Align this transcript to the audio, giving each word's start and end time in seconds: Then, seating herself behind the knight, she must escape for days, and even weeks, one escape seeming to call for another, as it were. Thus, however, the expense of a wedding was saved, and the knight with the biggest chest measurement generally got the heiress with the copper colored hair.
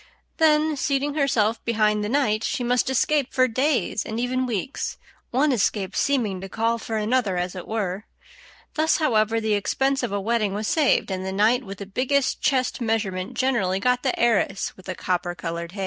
Then, 0.37 0.75
seating 0.77 1.13
herself 1.13 1.63
behind 1.63 2.03
the 2.03 2.09
knight, 2.09 2.43
she 2.43 2.63
must 2.63 2.89
escape 2.89 3.31
for 3.31 3.47
days, 3.47 4.03
and 4.03 4.19
even 4.19 4.47
weeks, 4.47 4.97
one 5.29 5.51
escape 5.51 5.95
seeming 5.95 6.41
to 6.41 6.49
call 6.49 6.79
for 6.79 6.97
another, 6.97 7.37
as 7.37 7.53
it 7.53 7.67
were. 7.67 8.05
Thus, 8.73 8.97
however, 8.97 9.39
the 9.39 9.53
expense 9.53 10.01
of 10.01 10.11
a 10.11 10.19
wedding 10.19 10.55
was 10.55 10.67
saved, 10.67 11.11
and 11.11 11.23
the 11.23 11.31
knight 11.31 11.63
with 11.63 11.77
the 11.77 11.85
biggest 11.85 12.41
chest 12.41 12.81
measurement 12.81 13.35
generally 13.35 13.79
got 13.79 14.01
the 14.01 14.19
heiress 14.19 14.75
with 14.75 14.87
the 14.87 14.95
copper 14.95 15.35
colored 15.35 15.73
hair. 15.73 15.79